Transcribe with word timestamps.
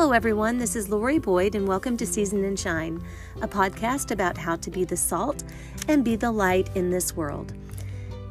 Hello, 0.00 0.12
everyone. 0.12 0.56
This 0.56 0.76
is 0.76 0.88
Lori 0.88 1.18
Boyd, 1.18 1.54
and 1.54 1.68
welcome 1.68 1.94
to 1.98 2.06
Season 2.06 2.42
and 2.42 2.58
Shine, 2.58 3.04
a 3.42 3.46
podcast 3.46 4.10
about 4.10 4.38
how 4.38 4.56
to 4.56 4.70
be 4.70 4.82
the 4.82 4.96
salt 4.96 5.44
and 5.88 6.02
be 6.02 6.16
the 6.16 6.30
light 6.30 6.74
in 6.74 6.88
this 6.88 7.14
world. 7.14 7.52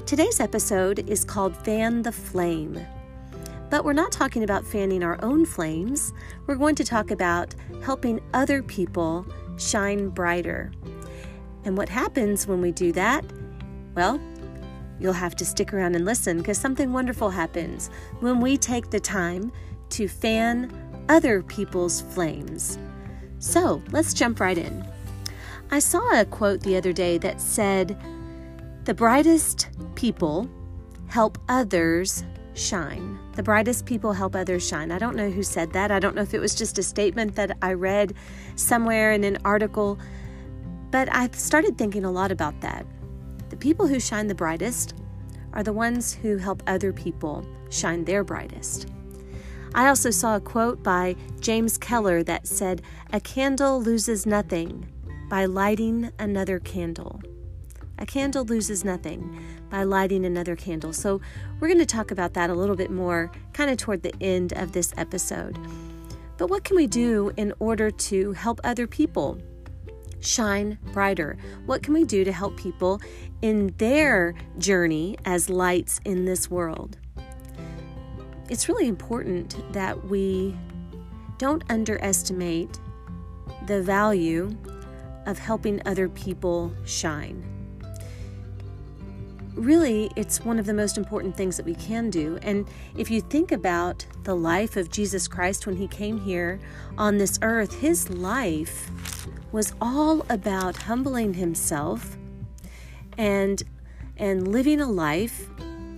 Today's 0.08 0.40
episode 0.40 1.08
is 1.08 1.24
called 1.24 1.56
Fan 1.56 2.02
the 2.02 2.12
Flame. 2.12 2.84
But 3.70 3.86
we're 3.86 3.94
not 3.94 4.12
talking 4.12 4.44
about 4.44 4.66
fanning 4.66 5.04
our 5.04 5.24
own 5.24 5.46
flames. 5.46 6.12
We're 6.48 6.56
going 6.56 6.74
to 6.74 6.84
talk 6.84 7.12
about 7.12 7.54
helping 7.84 8.20
other 8.34 8.64
people 8.64 9.28
shine 9.60 10.10
brighter. 10.10 10.72
And 11.66 11.78
what 11.78 11.88
happens 11.88 12.48
when 12.48 12.62
we 12.62 12.72
do 12.72 12.92
that? 12.94 13.24
Well, 13.94 14.20
you'll 15.00 15.14
have 15.14 15.36
to 15.36 15.46
stick 15.46 15.72
around 15.72 15.96
and 15.96 16.04
listen 16.04 16.40
because 16.40 16.58
something 16.58 16.92
wonderful 16.92 17.30
happens 17.30 17.92
when 18.22 18.40
we 18.40 18.58
take 18.58 18.90
the 18.90 19.00
time 19.00 19.52
to 19.90 20.08
fan 20.08 20.89
other 21.10 21.42
people's 21.44 22.02
flames. 22.02 22.78
So 23.40 23.82
let's 23.92 24.14
jump 24.14 24.40
right 24.40 24.58
in. 24.58 24.86
I 25.72 25.80
saw 25.80 26.20
a 26.20 26.26
quote 26.26 26.62
the 26.62 26.78
other 26.78 26.94
day 26.94 27.18
that 27.18 27.42
said, 27.42 28.00
The 28.86 28.94
brightest 28.94 29.70
people 29.96 30.50
help 31.08 31.38
others 31.50 32.24
shine. 32.54 33.20
The 33.34 33.44
brightest 33.44 33.86
people 33.86 34.14
help 34.14 34.36
others 34.36 34.68
shine. 34.68 34.92
I 34.92 35.00
don't 35.00 35.16
know 35.16 35.30
who 35.30 35.44
said 35.44 35.74
that. 35.74 35.92
I 35.92 36.00
don't 36.00 36.16
know 36.16 36.22
if 36.22 36.34
it 36.34 36.40
was 36.40 36.56
just 36.56 36.78
a 36.78 36.84
statement 36.84 37.36
that 37.36 37.58
I 37.62 37.74
read 37.74 38.14
somewhere 38.56 39.12
in 39.12 39.24
an 39.24 39.38
article, 39.46 40.00
but 40.92 41.14
I 41.14 41.30
started 41.32 41.78
thinking 41.78 42.06
a 42.06 42.12
lot 42.12 42.32
about 42.32 42.62
that. 42.62 42.86
The 43.50 43.58
people 43.58 43.88
who 43.88 44.00
shine 44.00 44.28
the 44.28 44.36
brightest 44.36 44.96
are 45.54 45.64
the 45.64 45.74
ones 45.74 46.14
who 46.14 46.38
help 46.38 46.62
other 46.68 46.94
people 46.94 47.46
shine 47.70 48.06
their 48.06 48.24
brightest. 48.24 48.88
I 49.74 49.88
also 49.88 50.10
saw 50.10 50.36
a 50.36 50.42
quote 50.42 50.82
by 50.84 51.16
James 51.40 51.78
Keller 51.78 52.24
that 52.24 52.48
said, 52.48 52.82
A 53.14 53.20
candle 53.20 53.82
loses 53.82 54.26
nothing 54.26 54.88
by 55.30 55.46
lighting 55.46 56.12
another 56.18 56.60
candle. 56.60 57.22
A 58.00 58.06
candle 58.06 58.46
loses 58.46 58.84
nothing 58.84 59.44
by 59.70 59.84
lighting 59.84 60.26
another 60.26 60.56
candle. 60.56 60.94
So, 60.94 61.22
we're 61.60 61.68
going 61.68 61.80
to 61.80 61.86
talk 61.86 62.12
about 62.12 62.34
that 62.34 62.50
a 62.50 62.54
little 62.54 62.76
bit 62.76 62.90
more 62.90 63.32
kind 63.54 63.70
of 63.70 63.78
toward 63.78 64.02
the 64.02 64.14
end 64.22 64.54
of 64.54 64.72
this 64.72 64.94
episode. 64.98 65.58
But 66.38 66.50
what 66.50 66.64
can 66.64 66.78
we 66.78 66.88
do 66.88 67.32
in 67.36 67.54
order 67.60 67.92
to 67.92 68.32
help 68.32 68.62
other 68.64 68.88
people 68.88 69.38
shine 70.22 70.80
brighter? 70.94 71.38
What 71.66 71.84
can 71.84 71.94
we 71.94 72.06
do 72.06 72.24
to 72.24 72.32
help 72.32 72.58
people 72.58 73.02
in 73.42 73.74
their 73.78 74.34
journey 74.58 75.18
as 75.26 75.50
lights 75.50 76.00
in 76.06 76.26
this 76.26 76.50
world? 76.50 76.98
It's 78.50 78.68
really 78.68 78.88
important 78.88 79.56
that 79.74 80.06
we 80.06 80.56
don't 81.38 81.64
underestimate 81.70 82.80
the 83.68 83.82
value 83.82 84.56
of 85.26 85.38
helping 85.38 85.82
other 85.86 86.10
people 86.10 86.74
shine. 86.86 87.44
Really, 89.54 90.10
it's 90.16 90.44
one 90.46 90.58
of 90.58 90.66
the 90.66 90.74
most 90.74 90.98
important 90.98 91.36
things 91.36 91.58
that 91.58 91.66
we 91.66 91.76
can 91.76 92.10
do. 92.10 92.40
And 92.42 92.68
if 92.98 93.12
you 93.12 93.22
think 93.22 93.52
about 93.52 94.06
the 94.24 94.36
life 94.36 94.78
of 94.78 94.90
Jesus 94.90 95.28
Christ 95.28 95.68
when 95.68 95.76
he 95.76 95.88
came 95.88 96.20
here 96.20 96.60
on 96.98 97.18
this 97.18 97.38
earth, 97.42 97.80
his 97.80 98.10
life 98.10 98.90
was 99.52 99.74
all 99.82 100.26
about 100.30 100.76
humbling 100.78 101.34
himself 101.34 102.18
and 103.18 103.62
and 104.18 104.50
living 104.50 104.82
a 104.82 104.88
life 104.88 105.48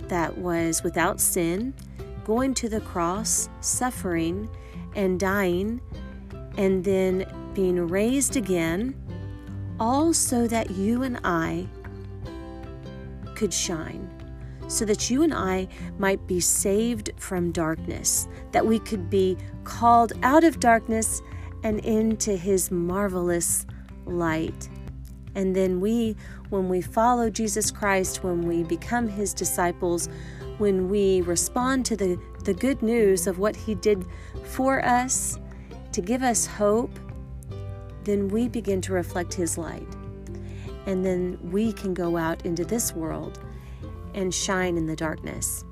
that 0.08 0.38
was 0.38 0.82
without 0.82 1.20
sin, 1.20 1.74
going 2.24 2.54
to 2.54 2.68
the 2.68 2.80
cross, 2.80 3.48
suffering 3.60 4.48
and 4.94 5.18
dying, 5.18 5.80
and 6.56 6.84
then 6.84 7.24
being 7.54 7.88
raised 7.88 8.36
again, 8.36 8.94
all 9.80 10.12
so 10.12 10.46
that 10.46 10.70
you 10.70 11.02
and 11.02 11.18
I 11.24 11.66
could 13.34 13.52
shine, 13.52 14.08
so 14.68 14.84
that 14.84 15.10
you 15.10 15.22
and 15.22 15.34
I 15.34 15.68
might 15.98 16.26
be 16.26 16.40
saved 16.40 17.10
from 17.16 17.52
darkness, 17.52 18.28
that 18.52 18.64
we 18.64 18.78
could 18.78 19.10
be 19.10 19.36
called 19.64 20.12
out 20.22 20.44
of 20.44 20.60
darkness 20.60 21.22
and 21.64 21.80
into 21.80 22.36
His 22.36 22.70
marvelous 22.70 23.66
light. 24.06 24.68
And 25.34 25.56
then 25.56 25.80
we, 25.80 26.14
when 26.50 26.68
we 26.68 26.80
follow 26.80 27.30
Jesus 27.30 27.70
Christ, 27.70 28.22
when 28.22 28.42
we 28.42 28.64
become 28.64 29.08
His 29.08 29.32
disciples, 29.32 30.08
when 30.58 30.88
we 30.88 31.20
respond 31.22 31.86
to 31.86 31.96
the, 31.96 32.18
the 32.44 32.54
good 32.54 32.82
news 32.82 33.26
of 33.26 33.38
what 33.38 33.56
He 33.56 33.74
did 33.74 34.06
for 34.44 34.84
us 34.84 35.38
to 35.92 36.00
give 36.00 36.22
us 36.22 36.46
hope, 36.46 36.90
then 38.04 38.28
we 38.28 38.48
begin 38.48 38.80
to 38.82 38.92
reflect 38.92 39.34
His 39.34 39.56
light. 39.56 39.88
And 40.86 41.04
then 41.04 41.38
we 41.50 41.72
can 41.72 41.94
go 41.94 42.16
out 42.16 42.44
into 42.44 42.64
this 42.64 42.92
world 42.92 43.38
and 44.14 44.34
shine 44.34 44.76
in 44.76 44.86
the 44.86 44.96
darkness. 44.96 45.64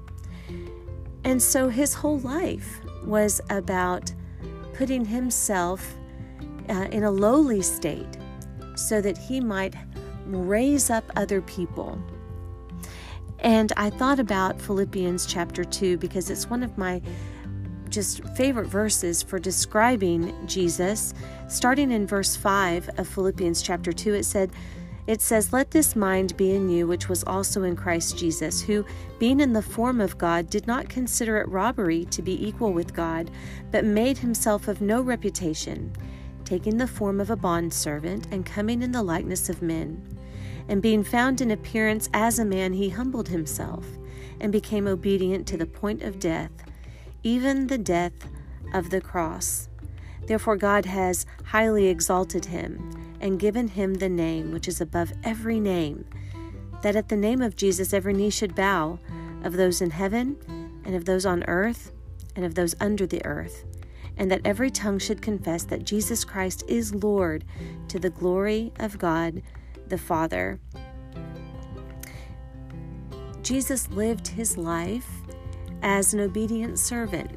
And 1.24 1.42
so 1.42 1.68
His 1.68 1.94
whole 1.94 2.18
life 2.20 2.80
was 3.04 3.40
about 3.50 4.12
putting 4.74 5.04
Himself 5.04 5.94
uh, 6.68 6.88
in 6.92 7.04
a 7.04 7.10
lowly 7.10 7.62
state 7.62 8.16
so 8.76 9.00
that 9.00 9.18
He 9.18 9.40
might 9.40 9.74
raise 10.26 10.90
up 10.90 11.04
other 11.16 11.40
people 11.42 12.00
and 13.42 13.72
I 13.76 13.90
thought 13.90 14.18
about 14.18 14.60
Philippians 14.60 15.26
chapter 15.26 15.64
2 15.64 15.98
because 15.98 16.30
it's 16.30 16.50
one 16.50 16.62
of 16.62 16.76
my 16.76 17.00
just 17.88 18.24
favorite 18.36 18.68
verses 18.68 19.22
for 19.22 19.38
describing 19.38 20.34
Jesus. 20.46 21.12
Starting 21.48 21.90
in 21.90 22.06
verse 22.06 22.36
5 22.36 22.90
of 22.98 23.08
Philippians 23.08 23.62
chapter 23.62 23.92
2, 23.92 24.14
it 24.14 24.24
said, 24.24 24.50
it 25.06 25.20
says, 25.20 25.52
Let 25.52 25.72
this 25.72 25.96
mind 25.96 26.36
be 26.36 26.54
in 26.54 26.68
you, 26.68 26.86
which 26.86 27.08
was 27.08 27.24
also 27.24 27.64
in 27.64 27.74
Christ 27.74 28.16
Jesus, 28.16 28.60
who, 28.60 28.84
being 29.18 29.40
in 29.40 29.52
the 29.52 29.62
form 29.62 30.00
of 30.00 30.18
God, 30.18 30.48
did 30.48 30.66
not 30.66 30.88
consider 30.88 31.38
it 31.38 31.48
robbery 31.48 32.04
to 32.06 32.22
be 32.22 32.46
equal 32.46 32.72
with 32.72 32.94
God, 32.94 33.30
but 33.72 33.84
made 33.84 34.18
himself 34.18 34.68
of 34.68 34.80
no 34.80 35.00
reputation, 35.00 35.92
taking 36.44 36.76
the 36.76 36.86
form 36.86 37.20
of 37.20 37.30
a 37.30 37.36
bondservant 37.36 38.28
and 38.30 38.46
coming 38.46 38.82
in 38.82 38.92
the 38.92 39.02
likeness 39.02 39.48
of 39.48 39.62
men. 39.62 40.00
And 40.70 40.80
being 40.80 41.02
found 41.02 41.40
in 41.40 41.50
appearance 41.50 42.08
as 42.14 42.38
a 42.38 42.44
man, 42.44 42.72
he 42.72 42.90
humbled 42.90 43.28
himself 43.28 43.84
and 44.40 44.52
became 44.52 44.86
obedient 44.86 45.48
to 45.48 45.56
the 45.56 45.66
point 45.66 46.02
of 46.02 46.20
death, 46.20 46.52
even 47.24 47.66
the 47.66 47.76
death 47.76 48.12
of 48.72 48.90
the 48.90 49.00
cross. 49.00 49.68
Therefore, 50.26 50.56
God 50.56 50.84
has 50.84 51.26
highly 51.44 51.88
exalted 51.88 52.44
him 52.44 53.16
and 53.20 53.40
given 53.40 53.66
him 53.66 53.94
the 53.94 54.08
name 54.08 54.52
which 54.52 54.68
is 54.68 54.80
above 54.80 55.12
every 55.24 55.58
name, 55.58 56.04
that 56.82 56.94
at 56.94 57.08
the 57.08 57.16
name 57.16 57.42
of 57.42 57.56
Jesus 57.56 57.92
every 57.92 58.14
knee 58.14 58.30
should 58.30 58.54
bow, 58.54 59.00
of 59.42 59.54
those 59.54 59.82
in 59.82 59.90
heaven, 59.90 60.36
and 60.84 60.94
of 60.94 61.04
those 61.04 61.26
on 61.26 61.42
earth, 61.48 61.90
and 62.36 62.44
of 62.44 62.54
those 62.54 62.76
under 62.78 63.06
the 63.06 63.24
earth, 63.24 63.64
and 64.16 64.30
that 64.30 64.40
every 64.44 64.70
tongue 64.70 65.00
should 65.00 65.20
confess 65.20 65.64
that 65.64 65.84
Jesus 65.84 66.24
Christ 66.24 66.62
is 66.68 66.94
Lord 66.94 67.44
to 67.88 67.98
the 67.98 68.10
glory 68.10 68.72
of 68.78 68.98
God 68.98 69.42
the 69.90 69.98
Father. 69.98 70.58
Jesus 73.42 73.88
lived 73.90 74.28
his 74.28 74.56
life 74.56 75.08
as 75.82 76.14
an 76.14 76.20
obedient 76.20 76.78
servant. 76.78 77.30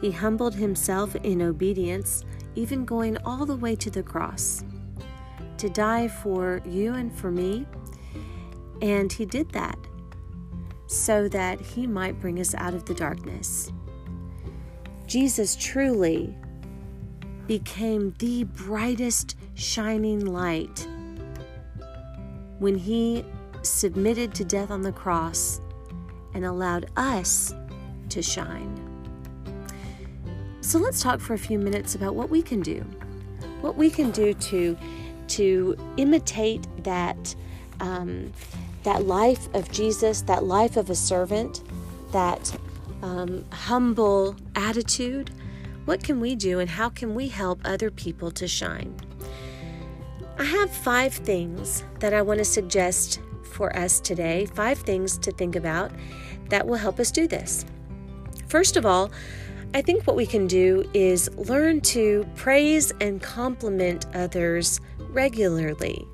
He 0.00 0.10
humbled 0.10 0.54
himself 0.54 1.14
in 1.16 1.42
obedience, 1.42 2.24
even 2.54 2.84
going 2.84 3.16
all 3.24 3.46
the 3.46 3.56
way 3.56 3.76
to 3.76 3.90
the 3.90 4.02
cross 4.02 4.64
to 5.62 5.68
die 5.68 6.08
for 6.08 6.60
you 6.66 6.94
and 6.94 7.16
for 7.16 7.30
me. 7.30 7.64
And 8.80 9.12
he 9.12 9.24
did 9.24 9.48
that 9.52 9.78
so 10.88 11.28
that 11.28 11.60
he 11.60 11.86
might 11.86 12.20
bring 12.20 12.40
us 12.40 12.52
out 12.56 12.74
of 12.74 12.84
the 12.84 12.94
darkness. 12.94 13.70
Jesus 15.06 15.54
truly 15.54 16.36
became 17.46 18.12
the 18.18 18.42
brightest 18.44 19.36
shining 19.54 20.24
light 20.24 20.88
when 22.62 22.76
he 22.76 23.24
submitted 23.62 24.32
to 24.36 24.44
death 24.44 24.70
on 24.70 24.82
the 24.82 24.92
cross 24.92 25.60
and 26.32 26.44
allowed 26.44 26.86
us 26.96 27.52
to 28.08 28.22
shine. 28.22 28.78
So 30.60 30.78
let's 30.78 31.02
talk 31.02 31.18
for 31.18 31.34
a 31.34 31.38
few 31.38 31.58
minutes 31.58 31.96
about 31.96 32.14
what 32.14 32.30
we 32.30 32.40
can 32.40 32.60
do. 32.60 32.86
What 33.62 33.76
we 33.76 33.90
can 33.90 34.12
do 34.12 34.32
to 34.32 34.78
to 35.28 35.76
imitate 35.96 36.66
that 36.84 37.34
um, 37.80 38.32
that 38.84 39.06
life 39.06 39.52
of 39.54 39.70
Jesus, 39.72 40.22
that 40.22 40.44
life 40.44 40.76
of 40.76 40.88
a 40.88 40.94
servant, 40.94 41.62
that 42.12 42.56
um, 43.02 43.44
humble 43.50 44.36
attitude. 44.54 45.30
What 45.84 46.04
can 46.04 46.20
we 46.20 46.36
do, 46.36 46.60
and 46.60 46.70
how 46.70 46.90
can 46.90 47.16
we 47.16 47.26
help 47.26 47.60
other 47.64 47.90
people 47.90 48.30
to 48.30 48.46
shine? 48.46 48.94
I 50.42 50.46
have 50.46 50.72
five 50.72 51.14
things 51.14 51.84
that 52.00 52.12
I 52.12 52.20
want 52.20 52.38
to 52.38 52.44
suggest 52.44 53.20
for 53.44 53.74
us 53.76 54.00
today, 54.00 54.44
five 54.46 54.78
things 54.78 55.16
to 55.18 55.30
think 55.30 55.54
about 55.54 55.92
that 56.48 56.66
will 56.66 56.74
help 56.74 56.98
us 56.98 57.12
do 57.12 57.28
this. 57.28 57.64
First 58.48 58.76
of 58.76 58.84
all, 58.84 59.12
I 59.72 59.82
think 59.82 60.04
what 60.04 60.16
we 60.16 60.26
can 60.26 60.48
do 60.48 60.82
is 60.94 61.32
learn 61.36 61.80
to 61.82 62.26
praise 62.34 62.90
and 63.00 63.22
compliment 63.22 64.06
others 64.14 64.80
regularly. 65.10 66.08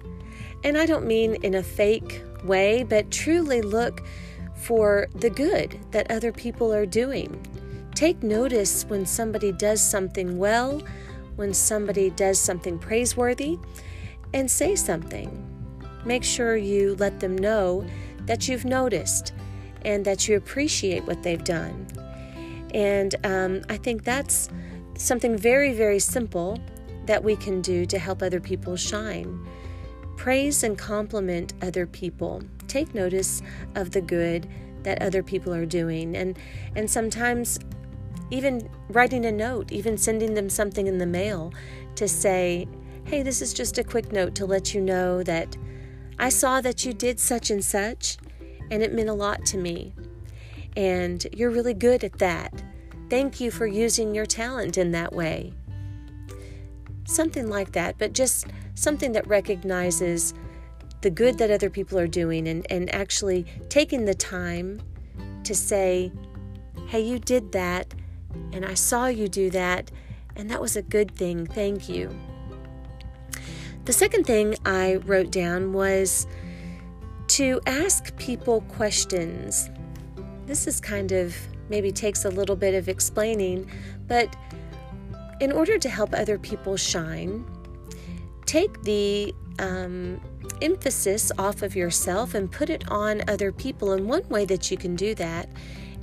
And 0.63 0.77
I 0.77 0.85
don't 0.85 1.07
mean 1.07 1.37
in 1.37 1.55
a 1.55 1.63
fake 1.63 2.23
way, 2.45 2.83
but 2.83 3.11
truly 3.11 3.63
look 3.63 4.05
for 4.57 5.09
the 5.15 5.31
good 5.31 5.81
that 5.93 6.11
other 6.11 6.33
people 6.33 6.71
are 6.71 6.85
doing. 6.85 7.41
Take 7.95 8.23
notice 8.23 8.85
when 8.85 9.07
somebody 9.07 9.53
does 9.53 9.81
something 9.81 10.37
well, 10.37 10.83
when 11.37 11.55
somebody 11.55 12.11
does 12.11 12.39
something 12.39 12.79
praiseworthy, 12.79 13.59
and 14.35 14.51
say 14.51 14.75
something. 14.75 15.45
Make 16.05 16.25
sure 16.25 16.57
you 16.57 16.95
let 16.97 17.21
them 17.21 17.37
know 17.37 17.87
that 18.27 18.49
you've 18.49 18.65
noticed 18.65 19.33
and 19.83 20.05
that 20.05 20.29
you 20.29 20.37
appreciate 20.37 21.05
what 21.05 21.23
they've 21.23 21.45
done. 21.45 21.87
And 22.75 23.15
um, 23.25 23.63
I 23.69 23.77
think 23.77 24.05
that's 24.05 24.49
something 24.97 25.37
very, 25.37 25.73
very 25.73 25.99
simple 25.99 26.59
that 27.07 27.25
we 27.25 27.37
can 27.37 27.63
do 27.63 27.87
to 27.87 27.99
help 27.99 28.23
other 28.23 28.41
people 28.41 28.77
shine. 28.77 29.47
Praise 30.17 30.63
and 30.63 30.77
compliment 30.77 31.55
other 31.63 31.87
people. 31.87 32.43
Take 32.67 32.95
notice 32.95 33.41
of 33.77 33.93
the 33.93 34.01
good 34.01 34.47
that 34.83 35.01
other 35.01 35.23
people 35.23 35.55
are 35.55 35.67
doing. 35.67 36.17
And, 36.17 36.39
and 36.77 36.91
sometimes 36.91 37.59
even 38.31 38.69
writing 38.91 39.25
a 39.25 39.33
note, 39.33 39.73
even 39.73 39.97
sending 39.97 40.35
them 40.35 40.51
something 40.51 40.87
in 40.87 40.99
the 40.99 41.07
mail 41.07 41.53
to 41.95 42.07
say, 42.07 42.69
hey, 43.09 43.23
this 43.23 43.41
is 43.41 43.55
just 43.55 43.79
a 43.79 43.85
quick 43.85 44.13
note 44.13 44.35
to 44.35 44.45
let 44.45 44.75
you 44.75 44.83
know 44.83 45.23
that 45.23 45.57
I 46.19 46.29
saw 46.29 46.61
that 46.61 46.85
you 46.85 46.93
did 46.93 47.19
such 47.19 47.51
and 47.51 47.65
such, 47.65 48.19
and 48.71 48.83
it 48.83 48.93
meant 48.93 49.09
a 49.09 49.15
lot 49.15 49.47
to 49.47 49.57
me. 49.57 49.95
And 50.77 51.27
you're 51.33 51.49
really 51.49 51.73
good 51.73 52.05
at 52.05 52.19
that. 52.19 52.53
Thank 53.09 53.41
you 53.41 53.51
for 53.51 53.67
using 53.67 54.15
your 54.15 54.27
talent 54.27 54.77
in 54.77 54.91
that 54.91 55.15
way. 55.15 55.55
Something 57.05 57.49
like 57.49 57.73
that, 57.73 57.97
but 57.97 58.13
just 58.13 58.49
something 58.75 59.13
that 59.13 59.27
recognizes 59.27 60.35
the 61.01 61.09
good 61.09 61.39
that 61.39 61.51
other 61.51 61.71
people 61.71 61.99
are 61.99 62.07
doing 62.07 62.47
and, 62.47 62.71
and 62.71 62.95
actually 62.95 63.47
taking 63.71 64.05
the 64.05 64.15
time 64.15 64.83
to 65.45 65.55
say, 65.55 66.13
hey, 66.89 67.01
you 67.01 67.19
did 67.19 67.53
that, 67.53 67.95
and 68.53 68.67
I 68.67 68.75
saw 68.75 69.07
you 69.07 69.29
do 69.29 69.49
that, 69.49 69.91
and 70.37 70.51
that 70.51 70.61
was 70.61 70.77
a 70.77 70.83
good 70.83 71.11
thing. 71.11 71.47
Thank 71.47 71.89
you. 71.89 72.15
The 73.89 73.95
second 73.95 74.25
thing 74.25 74.55
I 74.67 74.97
wrote 75.07 75.31
down 75.31 75.73
was 75.73 76.27
to 77.29 77.59
ask 77.65 78.15
people 78.19 78.61
questions. 78.69 79.71
This 80.45 80.67
is 80.67 80.79
kind 80.79 81.11
of 81.11 81.35
maybe 81.71 81.91
takes 81.91 82.27
a 82.27 82.29
little 82.29 82.55
bit 82.55 82.75
of 82.75 82.91
explaining, 82.91 83.67
but 84.07 84.37
in 85.41 85.53
order 85.53 85.79
to 85.79 85.89
help 85.89 86.13
other 86.13 86.39
people 86.39 86.77
shine, 86.77 87.47
take 88.45 88.83
the 88.83 89.35
um, 89.59 90.21
emphasis 90.61 91.33
off 91.39 91.63
of 91.63 91.75
yourself 91.75 92.35
and 92.35 92.53
put 92.53 92.69
it 92.69 92.87
on 92.91 93.23
other 93.27 93.51
people. 93.53 93.93
And 93.93 94.07
one 94.07 94.29
way 94.29 94.45
that 94.45 94.71
you 94.71 94.77
can 94.77 94.97
do 94.97 95.15
that 95.15 95.49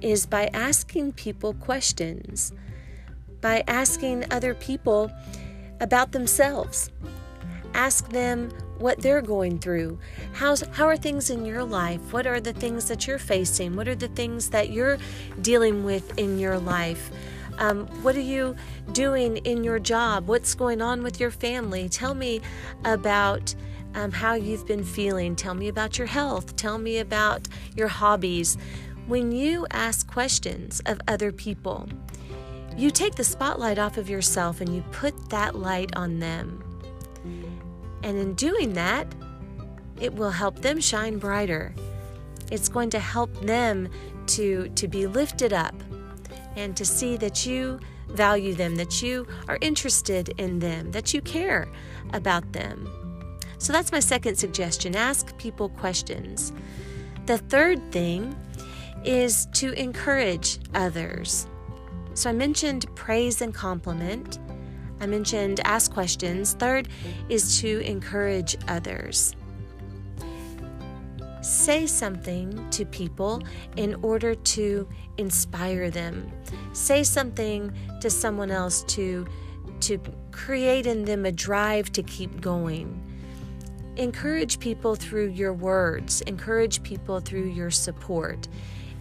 is 0.01 0.25
by 0.25 0.49
asking 0.55 1.13
people 1.13 1.53
questions, 1.53 2.51
by 3.41 3.63
asking 3.67 4.25
other 4.31 4.55
people 4.55 5.11
about 5.79 6.13
themselves. 6.13 6.89
Ask 7.75 8.07
them 8.09 8.51
what 8.77 8.99
they're 8.99 9.21
going 9.21 9.59
through. 9.59 9.99
How's, 10.31 10.61
how 10.61 10.85
are 10.85 10.95
things 10.95 11.29
in 11.29 11.45
your 11.45 11.63
life? 11.63 12.13
What 12.13 12.25
are 12.25 12.39
the 12.39 12.53
things 12.53 12.87
that 12.87 13.05
you're 13.05 13.19
facing? 13.19 13.75
What 13.75 13.89
are 13.89 13.95
the 13.95 14.07
things 14.07 14.49
that 14.51 14.69
you're 14.69 14.97
dealing 15.41 15.83
with 15.83 16.17
in 16.17 16.39
your 16.39 16.57
life? 16.57 17.11
Um, 17.57 17.87
what 18.01 18.15
are 18.15 18.21
you 18.21 18.55
doing 18.93 19.37
in 19.37 19.63
your 19.63 19.79
job? 19.79 20.27
What's 20.27 20.55
going 20.55 20.81
on 20.81 21.03
with 21.03 21.19
your 21.19 21.31
family? 21.31 21.89
Tell 21.89 22.15
me 22.15 22.39
about 22.85 23.53
um, 23.93 24.11
how 24.11 24.35
you've 24.35 24.65
been 24.65 24.83
feeling. 24.83 25.35
Tell 25.35 25.53
me 25.53 25.67
about 25.67 25.97
your 25.97 26.07
health. 26.07 26.55
Tell 26.55 26.77
me 26.77 26.99
about 26.99 27.47
your 27.75 27.89
hobbies. 27.89 28.57
When 29.07 29.31
you 29.31 29.67
ask 29.71 30.09
questions 30.09 30.81
of 30.85 30.99
other 31.07 31.31
people, 31.31 31.87
you 32.77 32.89
take 32.89 33.15
the 33.15 33.23
spotlight 33.23 33.79
off 33.79 33.97
of 33.97 34.09
yourself 34.09 34.59
and 34.61 34.73
you 34.73 34.81
put 34.91 35.29
that 35.29 35.55
light 35.55 35.95
on 35.95 36.19
them. 36.19 36.64
And 38.05 38.19
in 38.19 38.35
doing 38.35 38.73
that, 38.73 39.07
it 39.99 40.13
will 40.13 40.29
help 40.29 40.59
them 40.59 40.79
shine 40.79 41.17
brighter. 41.17 41.73
It's 42.51 42.69
going 42.69 42.91
to 42.91 42.99
help 42.99 43.33
them 43.41 43.89
to, 44.27 44.69
to 44.69 44.87
be 44.87 45.07
lifted 45.07 45.53
up 45.53 45.73
and 46.55 46.77
to 46.77 46.85
see 46.85 47.17
that 47.17 47.47
you 47.47 47.79
value 48.09 48.53
them, 48.53 48.75
that 48.75 49.01
you 49.01 49.25
are 49.47 49.57
interested 49.59 50.29
in 50.37 50.59
them, 50.59 50.91
that 50.91 51.15
you 51.15 51.21
care 51.21 51.67
about 52.13 52.53
them. 52.53 52.87
So 53.57 53.73
that's 53.73 53.91
my 53.91 53.99
second 53.99 54.35
suggestion 54.35 54.95
ask 54.95 55.35
people 55.39 55.69
questions. 55.69 56.53
The 57.25 57.39
third 57.39 57.91
thing 57.91 58.35
is 59.03 59.47
to 59.53 59.71
encourage 59.73 60.59
others. 60.75 61.47
So 62.13 62.29
I 62.29 62.33
mentioned 62.33 62.85
praise 62.95 63.41
and 63.41 63.51
compliment. 63.51 64.37
I 64.99 65.07
mentioned 65.07 65.59
ask 65.63 65.91
questions. 65.93 66.53
Third 66.53 66.87
is 67.29 67.59
to 67.61 67.79
encourage 67.81 68.55
others. 68.67 69.35
Say 71.41 71.85
something 71.85 72.69
to 72.71 72.85
people 72.85 73.43
in 73.77 73.95
order 74.01 74.33
to 74.33 74.87
inspire 75.17 75.89
them. 75.89 76.31
Say 76.73 77.03
something 77.03 77.71
to 78.01 78.09
someone 78.09 78.49
else 78.49 78.83
to, 78.83 79.27
to 79.81 79.99
create 80.31 80.87
in 80.87 81.05
them 81.05 81.25
a 81.25 81.31
drive 81.31 81.91
to 81.93 82.03
keep 82.03 82.41
going. 82.41 83.01
Encourage 83.97 84.59
people 84.59 84.95
through 84.95 85.29
your 85.29 85.53
words, 85.53 86.21
encourage 86.21 86.83
people 86.83 87.19
through 87.19 87.45
your 87.45 87.71
support, 87.71 88.47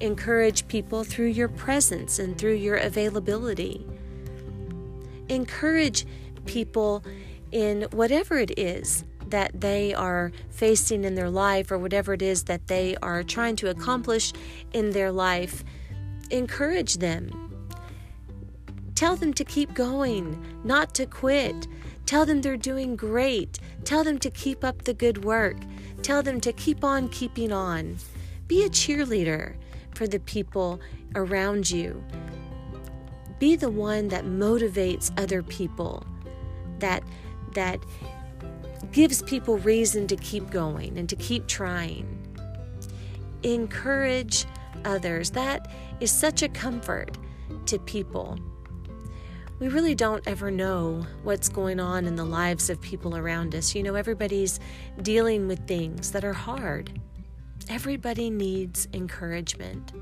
encourage 0.00 0.69
people 0.69 1.02
through 1.02 1.26
your 1.26 1.49
presence 1.49 2.19
and 2.19 2.38
through 2.38 2.55
your 2.55 2.76
availability. 2.76 3.87
Encourage 5.28 6.06
people 6.46 7.04
in 7.52 7.82
whatever 7.92 8.38
it 8.38 8.58
is 8.58 9.04
that 9.28 9.60
they 9.60 9.94
are 9.94 10.32
facing 10.50 11.04
in 11.04 11.14
their 11.14 11.30
life 11.30 11.70
or 11.70 11.78
whatever 11.78 12.12
it 12.12 12.22
is 12.22 12.44
that 12.44 12.66
they 12.68 12.96
are 13.02 13.22
trying 13.22 13.56
to 13.56 13.70
accomplish 13.70 14.32
in 14.72 14.90
their 14.90 15.10
life, 15.10 15.64
encourage 16.30 16.94
them. 16.98 17.31
Tell 18.94 19.16
them 19.16 19.32
to 19.34 19.44
keep 19.44 19.74
going, 19.74 20.40
not 20.62 20.94
to 20.94 21.06
quit. 21.06 21.66
Tell 22.06 22.26
them 22.26 22.43
they're 22.43 22.56
doing 22.56 22.96
great. 22.96 23.58
Tell 23.84 24.04
them 24.04 24.19
to 24.19 24.31
keep 24.31 24.62
up 24.62 24.82
the 24.82 24.94
good 24.94 25.24
work. 25.24 25.56
Tell 26.02 26.22
them 26.22 26.40
to 26.43 26.52
keep 26.52 26.84
on 26.84 27.08
keeping 27.08 27.50
on. 27.50 27.96
Be 28.46 28.64
a 28.64 28.69
cheerleader 28.69 29.56
for 29.94 30.06
the 30.06 30.20
people 30.20 30.81
around 31.14 31.70
you. 31.70 32.04
Be 33.44 33.56
the 33.56 33.69
one 33.69 34.08
that 34.08 34.24
motivates 34.24 35.13
other 35.20 35.43
people, 35.43 36.03
that 36.79 37.03
that 37.53 37.79
gives 38.91 39.20
people 39.20 39.58
reason 39.58 40.06
to 40.06 40.17
keep 40.17 40.48
going 40.48 40.96
and 40.96 41.06
to 41.10 41.17
keep 41.17 41.46
trying. 41.46 42.27
Encourage 43.43 44.46
others. 44.86 45.29
That 45.32 45.70
is 46.01 46.10
such 46.10 46.43
a 46.43 46.48
comfort 46.48 47.19
to 47.67 47.79
people. 47.81 48.39
We 49.58 49.69
really 49.69 49.94
don't 49.94 50.27
ever 50.27 50.51
know 50.51 51.05
what's 51.22 51.51
going 51.51 51.81
on 51.81 52.06
in 52.06 52.17
the 52.17 52.24
lives 52.24 52.70
of 52.70 52.81
people 52.81 53.15
around 53.15 53.55
us. 53.55 53.74
You 53.74 53.82
know, 53.82 53.94
everybody's 53.94 54.58
dealing 55.03 55.48
with 55.48 55.69
things 55.69 56.13
that 56.13 56.24
are 56.24 56.32
hard. 56.32 56.98
Everybody 57.69 58.31
needs 58.31 58.89
encouragement. 58.94 59.93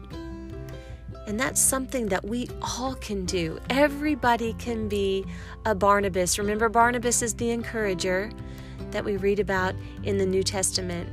And 1.27 1.39
that's 1.39 1.61
something 1.61 2.07
that 2.07 2.25
we 2.25 2.49
all 2.61 2.95
can 2.97 3.25
do. 3.25 3.59
Everybody 3.71 4.55
can 4.55 4.89
be 4.89 5.25
a 5.65 5.75
Barnabas. 5.75 6.39
Remember, 6.39 6.69
Barnabas 6.69 7.23
is 7.23 7.35
the 7.35 7.51
encourager 7.51 8.31
that 8.93 9.05
we 9.05 9.17
read 9.17 9.41
about 9.41 9.75
in 10.05 10.19
the 10.19 10.27
New 10.27 10.43
Testament, 10.43 11.09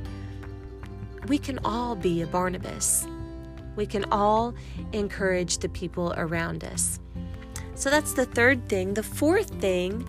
we 1.26 1.38
can 1.38 1.58
all 1.64 1.96
be 1.96 2.22
a 2.22 2.26
Barnabas. 2.26 3.06
We 3.76 3.86
can 3.86 4.04
all 4.12 4.54
encourage 4.92 5.58
the 5.58 5.68
people 5.68 6.14
around 6.16 6.64
us. 6.64 6.98
So 7.74 7.90
that's 7.90 8.12
the 8.12 8.26
third 8.26 8.68
thing. 8.68 8.94
The 8.94 9.02
fourth 9.02 9.50
thing, 9.60 10.06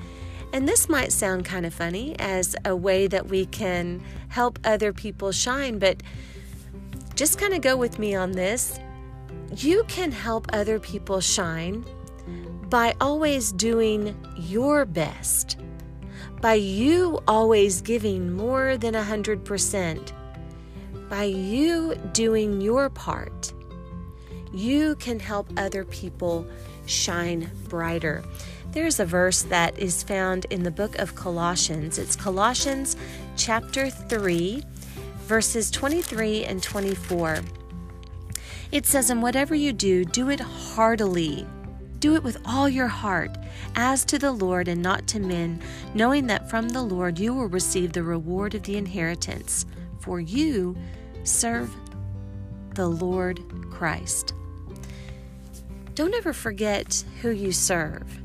and 0.54 0.68
this 0.68 0.90
might 0.90 1.12
sound 1.12 1.46
kind 1.46 1.66
of 1.66 1.74
funny 1.74 2.16
as 2.20 2.56
a 2.66 2.76
way 2.76 3.08
that 3.08 3.28
we 3.28 3.46
can 3.46 4.04
help 4.30 4.60
other 4.64 4.92
people 4.92 5.32
shine, 5.32 5.80
but 5.80 6.04
just 7.16 7.40
kind 7.40 7.54
of 7.54 7.62
go 7.62 7.78
with 7.78 8.00
me 8.00 8.16
on 8.16 8.32
this. 8.32 8.80
You 9.56 9.84
can 9.88 10.12
help 10.12 10.48
other 10.54 10.80
people 10.80 11.20
shine 11.20 11.86
by 12.70 12.96
always 13.02 13.52
doing 13.52 14.16
your 14.38 14.86
best 14.86 15.58
by 16.42 16.56
you 16.56 17.20
always 17.28 17.82
giving 17.82 18.34
more 18.34 18.76
than 18.76 18.96
100%, 18.96 20.12
by 21.08 21.24
you 21.24 21.96
doing 22.14 22.60
your 22.60 22.90
part, 22.90 23.54
you 24.52 24.96
can 24.96 25.20
help 25.20 25.48
other 25.56 25.86
people 25.86 26.46
shine 26.88 27.50
brighter. 27.70 28.24
There's 28.72 29.00
a 29.00 29.06
verse 29.06 29.44
that 29.44 29.78
is 29.78 30.02
found 30.02 30.46
in 30.50 30.64
the 30.64 30.72
book 30.72 30.98
of 30.98 31.16
Colossians. 31.16 32.00
It's 32.00 32.16
Colossians 32.16 32.98
chapter 33.38 33.90
3, 33.90 34.64
verses 35.28 35.70
23 35.70 36.46
and 36.46 36.64
24. 36.64 37.40
It 38.72 38.86
says, 38.86 39.10
And 39.10 39.22
whatever 39.22 39.54
you 39.54 39.74
do, 39.74 40.06
do 40.06 40.30
it 40.30 40.40
heartily. 40.40 41.46
Do 42.00 42.16
it 42.16 42.24
with 42.24 42.38
all 42.46 42.68
your 42.68 42.88
heart, 42.88 43.38
as 43.76 44.04
to 44.06 44.18
the 44.18 44.32
Lord 44.32 44.68
and 44.68 44.82
not 44.82 45.06
to 45.08 45.20
men, 45.20 45.62
knowing 45.94 46.28
that 46.28 46.50
from 46.50 46.70
the 46.70 46.82
Lord 46.82 47.20
you 47.20 47.34
will 47.34 47.48
receive 47.48 47.94
the 47.94 48.04
reward 48.04 48.56
of 48.56 48.64
the 48.64 48.78
inheritance. 48.78 49.66
For 50.00 50.20
you 50.20 50.76
serve 51.24 51.70
the 52.74 52.88
Lord 52.88 53.40
Christ. 53.70 54.34
Don't 55.94 56.16
ever 56.16 56.34
forget 56.34 57.04
who 57.22 57.30
you 57.32 57.52
serve. 57.52 58.22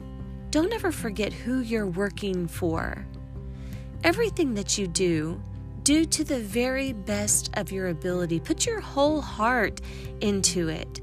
Don't 0.50 0.72
ever 0.72 0.92
forget 0.92 1.32
who 1.32 1.60
you're 1.60 1.86
working 1.86 2.46
for. 2.46 3.04
Everything 4.04 4.54
that 4.54 4.78
you 4.78 4.86
do, 4.86 5.42
do 5.86 6.04
to 6.04 6.24
the 6.24 6.40
very 6.40 6.92
best 6.92 7.48
of 7.54 7.70
your 7.70 7.86
ability. 7.86 8.40
Put 8.40 8.66
your 8.66 8.80
whole 8.80 9.20
heart 9.20 9.80
into 10.20 10.68
it. 10.68 11.00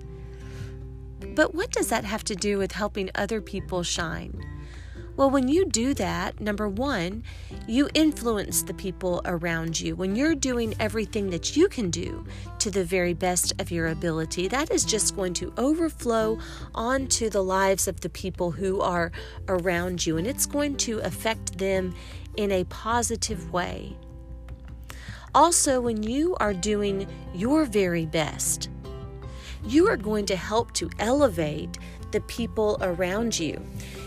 But 1.36 1.56
what 1.56 1.72
does 1.72 1.88
that 1.88 2.04
have 2.04 2.26
to 2.26 2.36
do 2.36 2.58
with 2.58 2.74
helping 2.74 3.10
other 3.16 3.40
people 3.40 3.84
shine? 3.84 4.44
Well, 5.16 5.30
when 5.30 5.48
you 5.48 5.68
do 5.68 5.94
that, 5.94 6.42
number 6.42 6.68
one, 6.68 7.24
you 7.66 7.88
influence 7.94 8.62
the 8.62 8.74
people 8.74 9.22
around 9.24 9.80
you. 9.80 9.96
When 9.96 10.18
you're 10.18 10.36
doing 10.36 10.74
everything 10.82 11.30
that 11.30 11.56
you 11.56 11.70
can 11.70 11.90
do 11.90 12.26
to 12.60 12.70
the 12.70 12.84
very 12.84 13.14
best 13.14 13.54
of 13.62 13.72
your 13.72 13.88
ability, 13.88 14.50
that 14.50 14.70
is 14.70 14.84
just 14.84 15.16
going 15.16 15.34
to 15.36 15.54
overflow 15.58 16.40
onto 16.76 17.30
the 17.30 17.44
lives 17.44 17.88
of 17.88 18.02
the 18.02 18.10
people 18.10 18.52
who 18.52 18.82
are 18.82 19.14
around 19.48 20.06
you, 20.06 20.18
and 20.18 20.28
it's 20.28 20.46
going 20.46 20.76
to 20.76 21.00
affect 21.00 21.58
them 21.58 21.96
in 22.36 22.52
a 22.52 22.66
positive 22.66 23.54
way. 23.54 23.96
Also, 25.36 25.82
when 25.82 26.04
you 26.04 26.36
are 26.40 26.54
doing 26.54 27.08
your 27.34 27.66
very 27.66 28.06
best, 28.06 28.70
you 29.66 29.88
are 29.88 29.98
going 29.98 30.26
to 30.28 30.36
help 30.36 30.72
to 30.74 30.90
elevate 31.00 31.78
the 32.12 32.22
people 32.22 32.78
around 32.82 33.40
you 33.40 33.60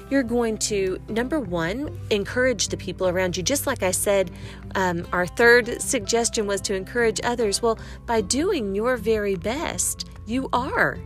you're 0.09 0.23
going 0.23 0.57
to, 0.59 1.01
number 1.09 1.41
one, 1.41 1.99
encourage 2.11 2.69
the 2.69 2.77
people 2.77 3.09
around 3.09 3.37
you. 3.37 3.43
Just 3.43 3.67
like 3.67 3.83
I 3.83 3.91
said, 3.91 4.31
um, 4.75 5.07
our 5.13 5.27
third 5.27 5.81
suggestion 5.83 6.47
was 6.47 6.61
to 6.63 6.75
encourage 6.75 7.21
others. 7.25 7.61
Well, 7.61 7.79
by 8.07 8.21
doing 8.21 8.75
your 8.75 8.97
very 8.97 9.35
best, 9.35 10.09
you 10.27 10.49
are 10.53 10.99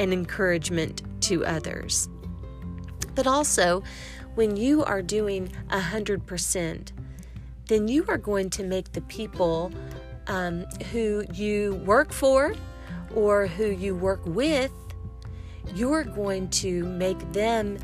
an 0.00 0.12
encouragement 0.12 1.02
to 1.22 1.44
others. 1.44 2.08
But 3.14 3.26
also, 3.26 3.82
when 4.34 4.56
you 4.56 4.82
are 4.84 5.02
doing 5.02 5.52
a 5.70 5.78
100%, 5.78 6.92
then 7.68 7.88
you 7.88 8.04
are 8.08 8.18
going 8.18 8.50
to 8.50 8.64
make 8.64 8.92
the 8.92 9.00
people 9.02 9.70
um, 10.26 10.64
who 10.92 11.24
you 11.32 11.74
work 11.86 12.12
for 12.12 12.54
or 13.14 13.46
who 13.46 13.66
you 13.66 13.94
work 13.94 14.20
with, 14.26 14.72
you're 15.74 16.04
going 16.04 16.48
to 16.48 16.84
make 16.84 17.18
them 17.32 17.78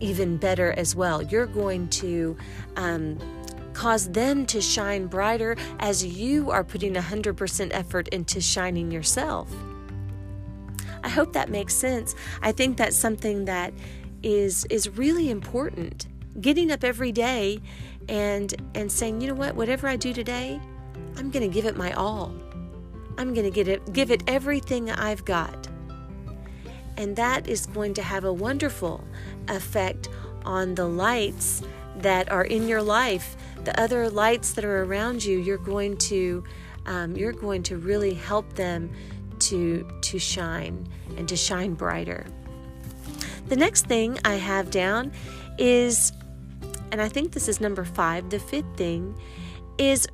even 0.00 0.36
better 0.36 0.72
as 0.72 0.94
well. 0.96 1.22
You're 1.22 1.46
going 1.46 1.88
to 1.88 2.36
um, 2.76 3.18
cause 3.74 4.10
them 4.10 4.46
to 4.46 4.60
shine 4.60 5.06
brighter 5.06 5.56
as 5.78 6.04
you 6.04 6.50
are 6.50 6.64
putting 6.64 6.94
100% 6.94 7.70
effort 7.72 8.08
into 8.08 8.40
shining 8.40 8.90
yourself. 8.90 9.52
I 11.02 11.08
hope 11.08 11.32
that 11.32 11.48
makes 11.48 11.74
sense. 11.74 12.14
I 12.42 12.52
think 12.52 12.76
that's 12.76 12.96
something 12.96 13.46
that 13.46 13.72
is 14.22 14.66
is 14.66 14.88
really 14.90 15.30
important. 15.30 16.06
Getting 16.40 16.70
up 16.70 16.84
every 16.84 17.10
day 17.10 17.60
and 18.08 18.54
and 18.74 18.90
saying, 18.90 19.20
"You 19.20 19.28
know 19.28 19.34
what? 19.34 19.54
Whatever 19.54 19.88
I 19.88 19.96
do 19.96 20.12
today, 20.12 20.60
I'm 21.16 21.30
going 21.30 21.48
to 21.48 21.52
give 21.52 21.66
it 21.66 21.76
my 21.76 21.92
all. 21.92 22.34
I'm 23.18 23.34
going 23.34 23.44
to 23.44 23.50
get 23.50 23.68
it 23.68 23.92
give 23.92 24.10
it 24.10 24.22
everything 24.26 24.90
I've 24.90 25.24
got." 25.24 25.68
And 26.96 27.16
that 27.16 27.48
is 27.48 27.66
going 27.66 27.94
to 27.94 28.02
have 28.02 28.24
a 28.24 28.32
wonderful 28.32 29.04
effect 29.48 30.08
on 30.44 30.74
the 30.74 30.86
lights 30.86 31.62
that 31.96 32.30
are 32.30 32.44
in 32.44 32.68
your 32.68 32.82
life, 32.82 33.36
the 33.64 33.78
other 33.80 34.08
lights 34.10 34.52
that 34.52 34.64
are 34.64 34.84
around 34.84 35.24
you. 35.24 35.38
You're 35.38 35.58
going 35.58 35.96
to 35.98 36.44
um, 36.86 37.16
you're 37.16 37.32
going 37.32 37.62
to 37.64 37.76
really 37.76 38.14
help 38.14 38.54
them 38.54 38.90
to 39.40 39.86
to 40.02 40.18
shine 40.18 40.88
and 41.16 41.28
to 41.28 41.36
shine 41.36 41.74
brighter. 41.74 42.26
The 43.48 43.56
next 43.56 43.86
thing 43.86 44.18
I 44.24 44.34
have 44.36 44.70
down 44.70 45.12
is, 45.58 46.12
and 46.92 47.00
I 47.00 47.08
think 47.08 47.32
this 47.32 47.48
is 47.48 47.60
number 47.60 47.84
five. 47.84 48.30
The 48.30 48.38
fifth 48.38 48.76
thing 48.76 49.18
is 49.78 50.06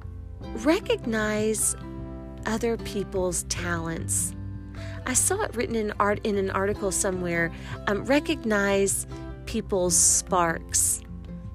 recognize 0.64 1.76
other 2.46 2.76
people's 2.78 3.44
talents. 3.44 4.34
I 5.06 5.14
saw 5.14 5.42
it 5.42 5.54
written 5.54 5.76
in 5.76 5.92
art 5.98 6.20
in 6.24 6.36
an 6.36 6.50
article 6.50 6.90
somewhere. 6.90 7.52
Um, 7.86 8.04
recognize 8.04 9.06
people's 9.46 9.96
sparks, 9.96 11.00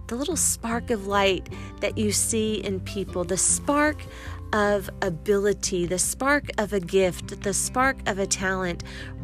the 0.08 0.16
little 0.16 0.38
spark 0.38 0.90
of 0.90 1.08
light 1.08 1.50
that 1.82 1.98
you 1.98 2.12
see 2.12 2.56
in 2.56 2.80
people, 2.80 3.24
the 3.24 3.38
spark 3.38 4.02
of 4.54 4.90
ability, 5.02 5.86
the 5.86 6.00
spark 6.00 6.50
of 6.58 6.74
a 6.74 6.80
gift, 6.80 7.42
the 7.42 7.54
spark 7.54 7.98
of 8.08 8.20
a 8.20 8.26
talent. 8.26 8.84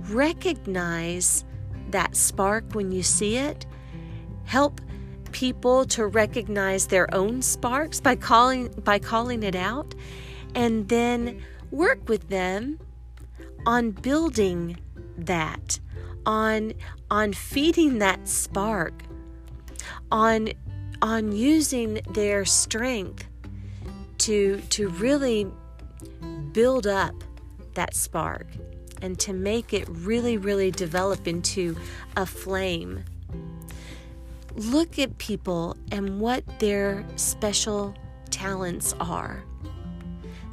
Recognize 0.09 1.43
that 1.89 2.15
spark 2.15 2.73
when 2.73 2.91
you 2.91 3.03
see 3.03 3.37
it. 3.37 3.65
Help 4.45 4.81
people 5.37 5.85
to 5.85 6.07
recognize 6.07 6.87
their 6.87 7.13
own 7.13 7.43
sparks 7.43 7.99
by 7.99 8.15
calling 8.15 8.67
by 8.83 8.97
calling 8.97 9.43
it 9.43 9.55
out 9.55 9.93
and 10.55 10.89
then 10.89 11.39
work 11.69 12.09
with 12.09 12.27
them 12.29 12.79
on 13.67 13.91
building 13.91 14.75
that 15.15 15.79
on 16.25 16.73
on 17.11 17.31
feeding 17.31 17.99
that 17.99 18.27
spark 18.27 19.03
on 20.11 20.49
on 21.03 21.31
using 21.31 22.01
their 22.09 22.43
strength 22.43 23.27
to 24.17 24.59
to 24.71 24.89
really 24.89 25.45
build 26.51 26.87
up 26.87 27.13
that 27.75 27.93
spark 27.93 28.47
and 29.03 29.19
to 29.19 29.33
make 29.33 29.71
it 29.71 29.87
really 29.87 30.35
really 30.35 30.71
develop 30.71 31.27
into 31.27 31.77
a 32.15 32.25
flame 32.25 33.03
look 34.57 34.99
at 34.99 35.17
people 35.17 35.77
and 35.91 36.19
what 36.19 36.43
their 36.59 37.05
special 37.15 37.95
talents 38.29 38.93
are 38.99 39.43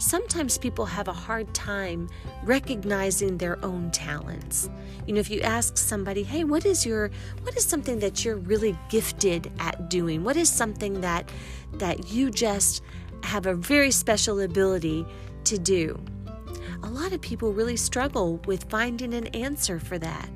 sometimes 0.05 0.59
people 0.59 0.85
have 0.85 1.09
a 1.09 1.13
hard 1.13 1.53
time 1.55 2.09
recognizing 2.45 3.39
their 3.39 3.63
own 3.65 3.91
talents. 3.91 4.69
You 5.07 5.15
know, 5.15 5.21
if 5.21 5.31
you 5.31 5.41
ask 5.41 5.77
somebody, 5.77 6.23
"Hey, 6.23 6.45
what 6.45 6.67
is 6.67 6.85
your 6.85 7.11
what 7.43 7.57
is 7.57 7.65
something 7.65 7.99
that 8.01 8.25
you're 8.25 8.37
really 8.37 8.79
gifted 8.89 9.51
at 9.59 9.89
doing? 9.89 10.25
What 10.25 10.37
is 10.37 10.49
something 10.49 11.01
that 11.01 11.31
that 11.75 12.11
you 12.11 12.31
just 12.31 12.83
have 13.23 13.47
a 13.47 13.55
very 13.55 13.91
special 13.91 14.41
ability 14.41 15.07
to 15.45 15.59
do?" 15.59 15.99
A 16.83 16.89
lot 16.89 17.13
of 17.13 17.21
people 17.21 17.53
really 17.53 17.77
struggle 17.77 18.41
with 18.47 18.69
finding 18.69 19.15
an 19.15 19.29
answer 19.29 19.79
for 19.81 19.99
that. 19.99 20.29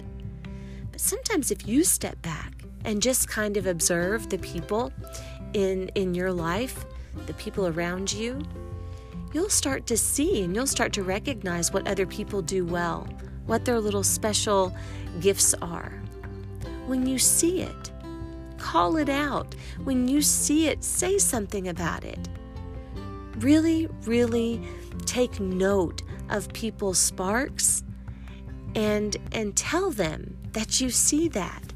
But 0.90 1.00
sometimes 1.00 1.50
if 1.50 1.68
you 1.68 1.84
step 1.84 2.22
back 2.22 2.57
and 2.88 3.02
just 3.02 3.28
kind 3.28 3.59
of 3.59 3.66
observe 3.66 4.30
the 4.30 4.38
people 4.38 4.90
in 5.52 5.90
in 5.95 6.14
your 6.14 6.33
life, 6.33 6.87
the 7.26 7.35
people 7.35 7.66
around 7.66 8.11
you, 8.11 8.40
you'll 9.35 9.50
start 9.50 9.87
to 9.87 9.95
see 9.95 10.42
and 10.42 10.57
you'll 10.57 10.66
start 10.66 10.90
to 10.95 11.02
recognize 11.02 11.71
what 11.71 11.87
other 11.87 12.07
people 12.07 12.40
do 12.40 12.64
well, 12.64 13.07
what 13.45 13.66
their 13.66 13.78
little 13.78 14.02
special 14.02 14.75
gifts 15.21 15.52
are. 15.61 16.02
When 16.87 17.07
you 17.07 17.18
see 17.18 17.61
it, 17.61 17.92
call 18.57 18.97
it 18.97 19.11
out. 19.11 19.54
When 19.85 20.09
you 20.09 20.23
see 20.23 20.68
it, 20.68 20.83
say 20.83 21.18
something 21.18 21.68
about 21.68 22.04
it. 22.04 22.26
Really, 23.37 23.87
really 24.07 24.66
take 25.04 25.38
note 25.40 26.00
of 26.30 26.50
people's 26.54 26.99
sparks 26.99 27.85
and 28.75 29.14
and 29.33 29.54
tell 29.54 29.90
them 29.90 30.38
that 30.52 30.80
you 30.80 30.88
see 30.88 31.28
that. 31.28 31.67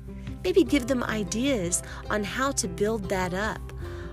Maybe 0.44 0.64
give 0.64 0.86
them 0.86 1.02
ideas 1.04 1.82
on 2.10 2.24
how 2.24 2.52
to 2.52 2.68
build 2.68 3.08
that 3.08 3.32
up, 3.34 3.72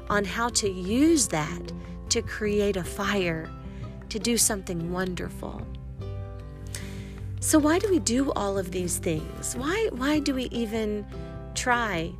on 0.09 0.25
how 0.25 0.49
to 0.49 0.69
use 0.69 1.27
that 1.29 1.71
to 2.09 2.21
create 2.21 2.77
a 2.77 2.83
fire, 2.83 3.49
to 4.09 4.19
do 4.19 4.37
something 4.37 4.91
wonderful. 4.91 5.65
So 7.39 7.57
why 7.57 7.79
do 7.79 7.89
we 7.89 7.99
do 7.99 8.31
all 8.33 8.57
of 8.57 8.71
these 8.71 8.97
things? 8.97 9.55
Why 9.55 9.89
why 9.93 10.19
do 10.19 10.33
we 10.35 10.45
even 10.45 11.05
try 11.55 12.11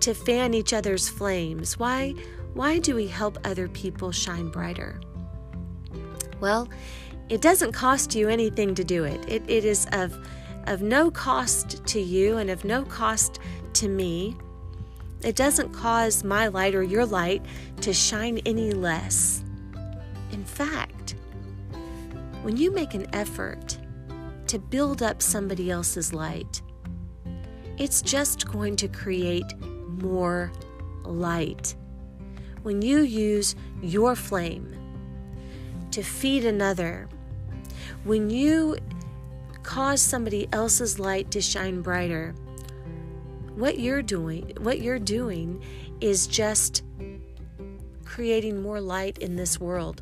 to 0.00 0.14
fan 0.14 0.54
each 0.54 0.72
other's 0.72 1.08
flames? 1.08 1.78
Why 1.78 2.14
why 2.54 2.78
do 2.78 2.94
we 2.94 3.06
help 3.06 3.38
other 3.44 3.68
people 3.68 4.12
shine 4.12 4.48
brighter? 4.48 5.00
Well, 6.40 6.68
It 7.28 7.42
doesn't 7.42 7.72
cost 7.72 8.14
you 8.14 8.28
anything 8.28 8.74
to 8.74 8.84
do 8.84 9.04
it. 9.04 9.20
It, 9.28 9.42
it 9.48 9.64
is 9.64 9.86
of, 9.92 10.16
of 10.68 10.82
no 10.82 11.10
cost 11.10 11.84
to 11.86 12.00
you 12.00 12.36
and 12.36 12.50
of 12.50 12.64
no 12.64 12.84
cost 12.84 13.38
to 13.74 13.88
me. 13.88 14.36
It 15.22 15.34
doesn't 15.34 15.72
cause 15.72 16.22
my 16.22 16.48
light 16.48 16.74
or 16.74 16.82
your 16.82 17.06
light 17.06 17.44
to 17.80 17.92
shine 17.92 18.38
any 18.46 18.72
less. 18.72 19.42
In 20.30 20.44
fact, 20.44 21.16
when 22.42 22.56
you 22.56 22.70
make 22.70 22.94
an 22.94 23.06
effort 23.14 23.78
to 24.46 24.58
build 24.58 25.02
up 25.02 25.22
somebody 25.22 25.70
else's 25.70 26.12
light, 26.12 26.62
it's 27.78 28.02
just 28.02 28.50
going 28.50 28.76
to 28.76 28.88
create 28.88 29.58
more 30.02 30.52
light. 31.04 31.74
When 32.62 32.82
you 32.82 33.00
use 33.00 33.56
your 33.82 34.14
flame 34.14 34.74
to 35.90 36.02
feed 36.02 36.44
another, 36.44 37.08
when 38.04 38.30
you 38.30 38.76
cause 39.68 40.00
somebody 40.00 40.48
else's 40.54 40.98
light 40.98 41.30
to 41.30 41.42
shine 41.42 41.82
brighter, 41.82 42.34
what 43.54 43.78
you're 43.78 44.00
doing, 44.00 44.50
what 44.60 44.80
you're 44.80 44.98
doing 44.98 45.62
is 46.00 46.26
just 46.26 46.82
creating 48.02 48.62
more 48.62 48.80
light 48.80 49.18
in 49.18 49.36
this 49.36 49.60
world. 49.60 50.00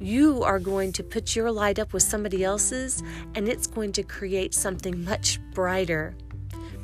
You 0.00 0.42
are 0.42 0.58
going 0.58 0.92
to 0.92 1.02
put 1.02 1.34
your 1.34 1.50
light 1.50 1.78
up 1.78 1.94
with 1.94 2.02
somebody 2.02 2.44
else's, 2.44 3.02
and 3.34 3.48
it's 3.48 3.66
going 3.66 3.92
to 3.92 4.02
create 4.02 4.52
something 4.52 5.02
much 5.02 5.40
brighter. 5.54 6.14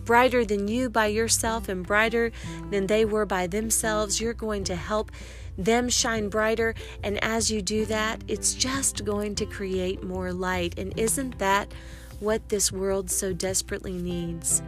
Brighter 0.06 0.46
than 0.46 0.68
you 0.68 0.88
by 0.88 1.08
yourself, 1.08 1.68
and 1.68 1.86
brighter 1.86 2.32
than 2.70 2.86
they 2.86 3.04
were 3.04 3.26
by 3.26 3.46
themselves. 3.46 4.22
You're 4.22 4.32
going 4.32 4.64
to 4.64 4.74
help 4.74 5.12
them 5.58 5.88
shine 5.88 6.28
brighter. 6.28 6.74
And 7.02 7.22
as 7.22 7.50
you 7.50 7.62
do 7.62 7.84
that, 7.86 8.22
it's 8.28 8.54
just 8.54 9.04
going 9.04 9.34
to 9.36 9.46
create 9.46 10.02
more 10.02 10.32
light. 10.32 10.78
And 10.78 10.98
isn't 10.98 11.38
that 11.38 11.72
what 12.20 12.48
this 12.48 12.70
world 12.70 13.10
so 13.10 13.32
desperately 13.32 13.92
needs? 13.92 14.62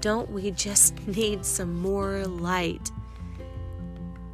Don't 0.00 0.30
we 0.30 0.50
just 0.50 1.06
need 1.06 1.44
some 1.44 1.78
more 1.80 2.24
light? 2.26 2.90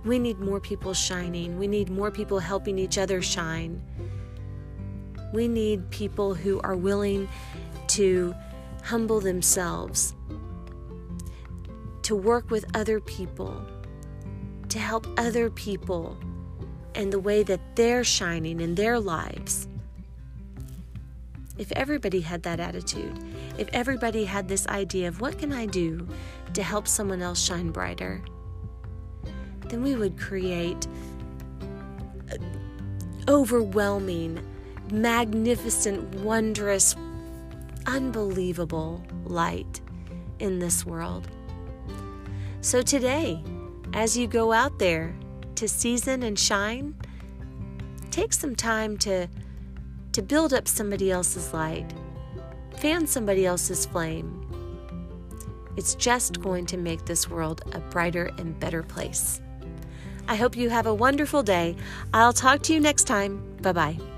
We 0.05 0.19
need 0.19 0.39
more 0.39 0.61
people 0.61 0.93
shining. 0.93 1.59
We 1.59 1.67
need 1.67 1.89
more 1.89 2.11
people 2.11 2.39
helping 2.39 2.79
each 2.79 2.99
other 2.99 3.23
shine. 3.23 3.83
We 5.33 5.49
need 5.49 5.91
people 5.91 6.35
who 6.35 6.61
are 6.61 6.77
willing 6.77 7.29
to 7.89 8.35
humble 8.83 9.21
themselves, 9.21 10.15
to 12.03 12.15
work 12.15 12.51
with 12.51 12.65
other 12.77 13.01
people, 13.01 13.67
to 14.75 14.81
help 14.81 15.07
other 15.17 15.51
people 15.51 16.19
and 16.97 17.13
the 17.13 17.19
way 17.21 17.45
that 17.45 17.61
they're 17.77 18.03
shining 18.03 18.61
in 18.61 18.75
their 18.75 18.99
lives. 18.99 19.69
If 21.57 21.71
everybody 21.71 22.21
had 22.21 22.43
that 22.43 22.59
attitude, 22.59 23.17
if 23.57 23.69
everybody 23.73 24.25
had 24.25 24.49
this 24.49 24.67
idea 24.67 25.07
of 25.07 25.21
what 25.21 25.39
can 25.39 25.53
I 25.53 25.67
do 25.67 26.09
to 26.55 26.63
help 26.65 26.89
someone 26.89 27.23
else 27.23 27.41
shine 27.41 27.71
brighter, 27.71 28.21
then 29.69 29.81
we 29.81 29.95
would 29.95 30.19
create 30.19 30.89
overwhelming, 33.29 34.45
magnificent, 34.91 36.03
wondrous, 36.17 36.97
unbelievable 37.87 39.05
light 39.23 39.81
in 40.41 40.59
this 40.59 40.85
world. 40.85 41.29
So 42.61 42.83
today, 42.83 43.41
as 43.95 44.17
you 44.17 44.27
go 44.27 44.53
out 44.53 44.79
there 44.79 45.15
to 45.55 45.69
season 45.69 46.25
and 46.25 46.39
shine, 46.39 46.95
take 48.11 48.33
some 48.33 48.55
time 48.55 48.99
to 48.99 49.29
to 50.13 50.23
build 50.23 50.55
up 50.55 50.69
somebody 50.69 51.11
else's 51.11 51.53
light, 51.53 51.93
fan 52.79 53.05
somebody 53.05 53.45
else's 53.47 53.85
flame. 53.85 54.41
It's 55.77 55.97
just 55.97 56.41
going 56.41 56.67
to 56.67 56.77
make 56.77 57.05
this 57.05 57.29
world 57.29 57.63
a 57.73 57.81
brighter 57.81 58.31
and 58.39 58.59
better 58.61 58.85
place. 58.85 59.41
I 60.29 60.37
hope 60.37 60.57
you 60.57 60.71
have 60.71 60.87
a 60.87 60.95
wonderful 60.95 61.43
day. 61.43 61.75
I'll 62.13 62.33
talk 62.33 62.63
to 62.63 62.73
you 62.73 62.79
next 62.79 63.05
time. 63.05 63.57
Bye 63.61 63.73
bye. 63.73 64.14